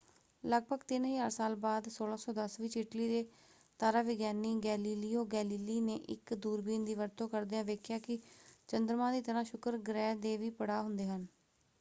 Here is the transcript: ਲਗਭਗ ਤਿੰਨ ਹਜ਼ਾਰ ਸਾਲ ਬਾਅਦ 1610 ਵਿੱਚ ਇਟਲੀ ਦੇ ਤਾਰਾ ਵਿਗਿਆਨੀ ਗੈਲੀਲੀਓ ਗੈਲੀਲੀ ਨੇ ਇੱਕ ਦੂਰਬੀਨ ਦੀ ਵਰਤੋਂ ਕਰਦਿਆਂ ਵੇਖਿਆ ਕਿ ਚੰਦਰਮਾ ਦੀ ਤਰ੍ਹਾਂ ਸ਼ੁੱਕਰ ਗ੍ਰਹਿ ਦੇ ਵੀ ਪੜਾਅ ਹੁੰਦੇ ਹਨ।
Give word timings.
ਲਗਭਗ 0.43 0.79
ਤਿੰਨ 0.87 1.03
ਹਜ਼ਾਰ 1.05 1.29
ਸਾਲ 1.31 1.55
ਬਾਅਦ 1.57 1.89
1610 1.89 2.55
ਵਿੱਚ 2.61 2.77
ਇਟਲੀ 2.77 3.07
ਦੇ 3.07 3.19
ਤਾਰਾ 3.79 4.01
ਵਿਗਿਆਨੀ 4.03 4.53
ਗੈਲੀਲੀਓ 4.63 5.25
ਗੈਲੀਲੀ 5.33 5.79
ਨੇ 5.81 5.95
ਇੱਕ 6.15 6.33
ਦੂਰਬੀਨ 6.39 6.85
ਦੀ 6.85 6.95
ਵਰਤੋਂ 6.95 7.27
ਕਰਦਿਆਂ 7.29 7.63
ਵੇਖਿਆ 7.65 7.99
ਕਿ 8.01 8.19
ਚੰਦਰਮਾ 8.69 9.11
ਦੀ 9.11 9.21
ਤਰ੍ਹਾਂ 9.21 9.43
ਸ਼ੁੱਕਰ 9.45 9.77
ਗ੍ਰਹਿ 9.83 10.15
ਦੇ 10.19 10.35
ਵੀ 10.37 10.49
ਪੜਾਅ 10.55 10.83
ਹੁੰਦੇ 10.83 11.07
ਹਨ। 11.07 11.25